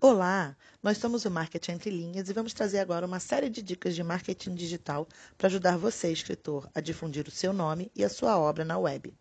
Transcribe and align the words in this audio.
Olá, 0.00 0.56
nós 0.82 0.98
somos 0.98 1.24
o 1.24 1.30
Marketing 1.30 1.72
Entre 1.72 1.88
Linhas 1.88 2.28
e 2.28 2.32
vamos 2.32 2.52
trazer 2.52 2.80
agora 2.80 3.06
uma 3.06 3.20
série 3.20 3.48
de 3.48 3.62
dicas 3.62 3.94
de 3.94 4.02
marketing 4.02 4.54
digital 4.54 5.06
para 5.38 5.46
ajudar 5.46 5.78
você, 5.78 6.12
escritor, 6.12 6.68
a 6.74 6.80
difundir 6.80 7.26
o 7.28 7.30
seu 7.30 7.52
nome 7.52 7.90
e 7.94 8.04
a 8.04 8.08
sua 8.08 8.36
obra 8.36 8.64
na 8.64 8.76
web. 8.76 9.14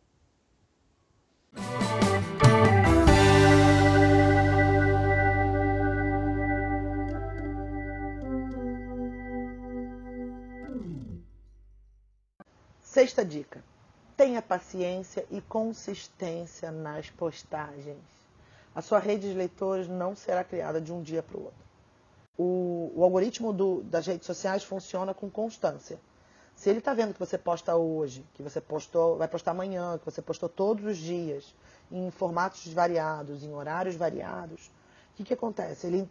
Sexta 12.81 13.23
dica: 13.23 13.63
tenha 14.17 14.41
paciência 14.41 15.25
e 15.31 15.39
consistência 15.39 16.71
nas 16.71 17.09
postagens. 17.11 18.22
A 18.75 18.81
sua 18.81 18.99
rede 18.99 19.29
de 19.29 19.37
leitores 19.37 19.87
não 19.87 20.15
será 20.15 20.43
criada 20.43 20.81
de 20.81 20.91
um 20.91 21.01
dia 21.01 21.21
para 21.21 21.37
o 21.37 21.43
outro. 21.43 21.64
O, 22.37 23.04
algoritmo 23.04 23.54
do, 23.54 23.83
das 23.83 24.07
redes 24.07 24.25
sociais 24.25 24.64
funciona 24.64 25.14
com 25.14 25.29
constância. 25.29 26.00
Se 26.55 26.69
ele 26.69 26.79
está 26.79 26.93
vendo 26.93 27.14
que 27.14 27.19
você 27.19 27.37
posta 27.37 27.75
hoje, 27.75 28.25
que 28.33 28.41
você 28.41 28.59
postou, 28.59 29.17
vai 29.17 29.28
postar 29.28 29.51
amanhã, 29.51 29.97
que 30.00 30.05
você 30.05 30.21
postou 30.21 30.50
todos 30.50 30.86
os 30.86 30.97
dias, 30.97 31.54
em 31.91 32.09
formatos 32.09 32.66
variados, 32.73 33.44
em 33.44 33.53
horários 33.53 33.95
variados, 33.95 34.72
o 35.14 35.16
que, 35.17 35.23
que 35.23 35.33
acontece? 35.33 35.86
Ele 35.86 36.09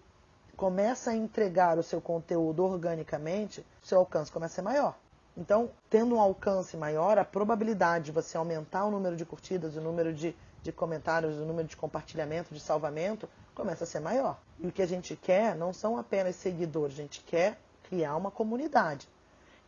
começa 0.56 1.11
a 1.11 1.17
entregar 1.17 1.79
o 1.79 1.83
seu 1.83 2.01
conteúdo 2.01 2.62
organicamente, 2.65 3.67
seu 3.83 3.98
alcance 3.98 4.31
começa 4.31 4.55
a 4.55 4.56
ser 4.56 4.62
maior. 4.62 4.95
Então, 5.37 5.70
tendo 5.89 6.15
um 6.15 6.20
alcance 6.20 6.77
maior, 6.77 7.19
a 7.19 7.25
probabilidade 7.25 8.06
de 8.06 8.12
você 8.12 8.37
aumentar 8.37 8.84
o 8.84 8.91
número 8.91 9.17
de 9.17 9.25
curtidas, 9.25 9.77
o 9.77 9.81
número 9.81 10.12
de 10.12 10.37
de 10.62 10.73
comentários, 10.73 11.37
o 11.39 11.45
número 11.45 11.66
de 11.66 11.77
compartilhamento, 11.77 12.55
de 12.55 12.61
salvamento, 12.61 13.29
começa 13.55 13.84
a 13.84 13.87
ser 13.87 14.01
maior. 14.01 14.39
E 14.59 14.66
o 14.66 14.73
que 14.73 14.83
a 14.83 14.87
gente 14.87 15.16
quer 15.16 15.57
não 15.57 15.73
são 15.73 15.98
apenas 15.98 16.37
seguidores, 16.37 16.98
a 16.98 17.03
gente 17.03 17.20
quer 17.20 17.59
criar 17.89 18.17
uma 18.17 18.31
comunidade. 18.31 19.09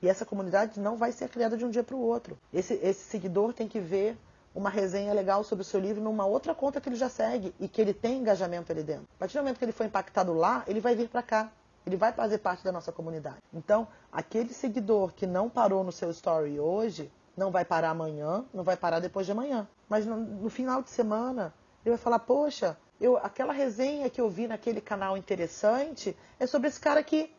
E 0.00 0.08
essa 0.08 0.24
comunidade 0.24 0.78
não 0.78 0.96
vai 0.96 1.12
ser 1.12 1.28
criada 1.28 1.56
de 1.56 1.64
um 1.64 1.70
dia 1.70 1.82
para 1.82 1.96
o 1.96 2.00
outro. 2.00 2.38
Esse, 2.52 2.74
esse 2.74 3.04
seguidor 3.04 3.52
tem 3.52 3.66
que 3.66 3.80
ver 3.80 4.16
uma 4.54 4.70
resenha 4.70 5.12
legal 5.12 5.42
sobre 5.42 5.62
o 5.62 5.64
seu 5.64 5.80
livro 5.80 6.02
numa 6.02 6.24
outra 6.24 6.54
conta 6.54 6.80
que 6.80 6.88
ele 6.88 6.97
já 6.97 7.08
segue 7.08 7.54
e 7.58 7.66
que 7.66 7.80
ele 7.80 7.92
tem 7.92 8.19
engajamento 8.19 8.70
ali 8.70 8.82
dentro. 8.82 9.06
A 9.16 9.19
partir 9.19 9.34
do 9.34 9.41
momento 9.41 9.58
que 9.58 9.64
ele 9.64 9.72
foi 9.72 9.86
impactado 9.86 10.32
lá, 10.32 10.62
ele 10.66 10.80
vai 10.80 10.94
vir 10.94 11.08
para 11.08 11.22
cá. 11.22 11.50
Ele 11.86 11.97
vai 11.97 12.12
fazer 12.12 12.38
parte 12.38 12.64
da 12.64 12.72
nossa 12.72 12.92
comunidade. 12.92 13.38
Então, 13.52 13.86
aquele 14.10 14.54
seguidor 14.54 15.12
que 15.12 15.26
não 15.26 15.50
parou 15.50 15.84
no 15.84 15.92
seu 15.92 16.10
story 16.10 16.58
hoje, 16.58 17.10
não 17.36 17.50
vai 17.50 17.64
parar 17.64 17.90
amanhã, 17.90 18.44
não 18.52 18.64
vai 18.64 18.77
parar 18.77 19.00
depois 19.00 19.27
de 19.27 19.32
amanhã. 19.32 19.68
Mas 19.88 20.06
no, 20.06 20.16
no 20.16 20.50
final 20.50 20.82
de 20.82 20.90
semana, 20.90 21.52
ele 21.84 21.94
vai 21.94 22.02
falar: 22.02 22.20
Poxa, 22.20 22.76
eu, 23.00 23.16
aquela 23.18 23.52
resenha 23.52 24.08
que 24.08 24.20
eu 24.20 24.28
vi 24.28 24.46
naquele 24.46 24.80
canal 24.80 25.16
interessante 25.16 26.16
é 26.38 26.46
sobre 26.46 26.68
esse 26.68 26.80
cara 26.80 27.00
aqui. 27.00 27.34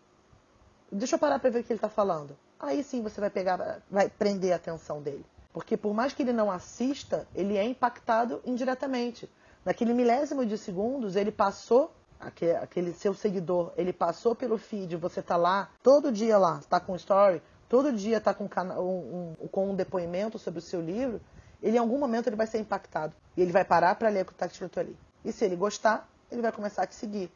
Deixa 0.92 1.16
eu 1.16 1.20
parar 1.20 1.40
para 1.40 1.50
ver 1.50 1.60
o 1.60 1.64
que 1.64 1.74
ele 1.74 1.78
está 1.78 1.90
falando. 1.90 2.38
Aí 2.60 2.84
sim 2.84 3.02
você 3.02 3.20
vai 3.20 3.30
pegar, 3.30 3.82
vai 3.90 4.10
prender 4.10 4.54
a 4.54 4.58
atenção 4.58 5.02
dele. 5.02 5.26
Porque 5.52 5.78
por 5.78 5.94
mais 5.94 6.14
que 6.14 6.22
ele 6.22 6.34
não 6.34 6.52
assista, 6.52 7.28
ele 7.34 7.58
é 7.58 7.64
impactado 7.64 8.42
indiretamente. 8.46 9.30
Naquele 9.64 9.94
milésimo 9.94 10.46
de 10.46 10.58
segundos, 10.58 11.16
ele 11.16 11.32
passou, 11.32 11.92
aquele, 12.20 12.94
seu 12.94 13.14
seguidor, 13.14 13.72
ele 13.76 13.94
passou 13.94 14.36
pelo 14.36 14.58
feed, 14.58 14.96
você 14.98 15.22
está 15.22 15.38
lá, 15.38 15.70
todo 15.82 16.12
dia 16.12 16.38
lá, 16.38 16.60
está 16.60 16.80
com 16.80 16.96
story, 16.96 17.42
todo 17.76 17.92
dia 17.92 18.20
está 18.20 18.34
com, 18.34 18.46
um, 18.46 19.36
um, 19.42 19.48
com 19.50 19.72
um 19.72 19.76
depoimento 19.76 20.40
sobre 20.40 20.60
o 20.60 20.62
seu 20.62 20.80
livro, 20.80 21.20
ele 21.62 21.76
em 21.76 21.80
algum 21.80 22.00
momento 22.00 22.28
ele 22.28 22.38
vai 22.38 22.48
ser 22.48 22.58
impactado. 22.58 23.14
E 23.36 23.42
ele 23.42 23.52
vai 23.52 23.66
parar 23.66 23.96
para 23.96 24.08
ler 24.08 24.22
o 24.22 24.26
que 24.26 24.32
está 24.32 24.46
escrito 24.46 24.80
ali. 24.80 24.98
E 25.26 25.32
se 25.34 25.44
ele 25.44 25.58
gostar, 25.58 26.08
ele 26.32 26.42
vai 26.42 26.54
começar 26.54 26.84
a 26.84 26.88
te 26.88 26.96
seguir. 26.96 27.30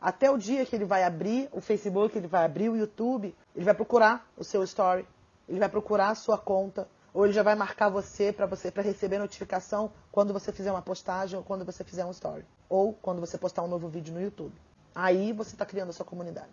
Até 0.00 0.30
o 0.30 0.38
dia 0.38 0.64
que 0.64 0.76
ele 0.76 0.84
vai 0.84 1.02
abrir 1.02 1.48
o 1.50 1.60
Facebook, 1.60 2.16
ele 2.16 2.28
vai 2.28 2.44
abrir 2.44 2.68
o 2.68 2.76
YouTube, 2.76 3.34
ele 3.56 3.64
vai 3.64 3.74
procurar 3.74 4.24
o 4.36 4.44
seu 4.44 4.62
story, 4.62 5.04
ele 5.48 5.58
vai 5.58 5.68
procurar 5.68 6.10
a 6.10 6.14
sua 6.14 6.38
conta, 6.38 6.86
ou 7.12 7.24
ele 7.24 7.32
já 7.32 7.42
vai 7.42 7.56
marcar 7.56 7.88
você 7.88 8.32
para 8.32 8.46
você 8.46 8.70
para 8.70 8.84
receber 8.84 9.18
notificação 9.18 9.90
quando 10.12 10.32
você 10.32 10.52
fizer 10.52 10.70
uma 10.70 10.82
postagem 10.82 11.36
ou 11.36 11.44
quando 11.44 11.64
você 11.64 11.82
fizer 11.82 12.04
um 12.04 12.12
story, 12.12 12.44
ou 12.68 12.92
quando 12.92 13.18
você 13.18 13.36
postar 13.36 13.64
um 13.64 13.68
novo 13.68 13.88
vídeo 13.88 14.14
no 14.14 14.22
YouTube. 14.22 14.54
Aí 14.94 15.32
você 15.32 15.56
está 15.56 15.66
criando 15.66 15.90
a 15.90 15.92
sua 15.92 16.06
comunidade. 16.06 16.52